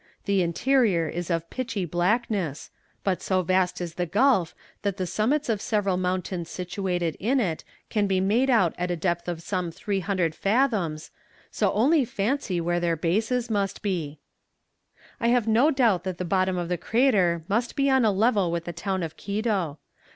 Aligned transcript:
The 0.25 0.41
interior 0.41 1.07
is 1.07 1.29
of 1.29 1.51
pitchy 1.51 1.85
blackness, 1.85 2.71
but 3.03 3.21
so 3.21 3.43
vast 3.43 3.79
is 3.79 3.93
the 3.93 4.07
gulf 4.07 4.55
that 4.81 4.97
the 4.97 5.05
summits 5.05 5.47
of 5.47 5.61
several 5.61 5.95
mountains 5.95 6.49
situated 6.49 7.15
in 7.19 7.39
it 7.39 7.63
can 7.91 8.07
be 8.07 8.19
made 8.19 8.49
out 8.49 8.73
at 8.79 8.89
a 8.89 8.95
depth 8.95 9.27
of 9.27 9.43
some 9.43 9.69
300 9.69 10.33
fathoms, 10.33 11.11
so 11.51 11.71
only 11.73 12.03
fancy 12.03 12.59
where 12.59 12.79
their 12.79 12.95
bases 12.95 13.51
must 13.51 13.83
be! 13.83 14.17
"I 15.19 15.27
have 15.27 15.47
no 15.47 15.69
doubt 15.69 16.03
that 16.05 16.17
the 16.17 16.25
bottom 16.25 16.57
of 16.57 16.67
the 16.67 16.79
crater 16.79 17.43
must 17.47 17.75
be 17.75 17.87
on 17.87 18.03
a 18.03 18.11
level 18.11 18.51
with 18.51 18.65
the 18.65 18.73
town 18.73 19.03
of 19.03 19.15
Quito. 19.15 19.77